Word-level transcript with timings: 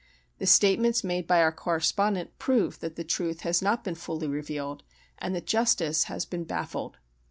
The 0.39 0.47
statements 0.47 1.03
made 1.03 1.27
by 1.27 1.43
our 1.43 1.51
correspondent 1.51 2.39
prove 2.39 2.79
that 2.79 2.95
the 2.95 3.03
truth 3.03 3.41
has 3.41 3.61
not 3.61 3.83
been 3.83 3.93
fully 3.93 4.25
revealed, 4.27 4.81
and 5.19 5.35
that 5.35 5.45
justice 5.45 6.05
has 6.05 6.25
been 6.25 6.43
baffled. 6.43 6.97